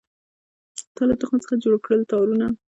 تا 0.95 1.01
له 1.09 1.15
تخم 1.21 1.37
څخه 1.43 1.55
جوړکړله 1.63 2.05
تارونه 2.11 2.45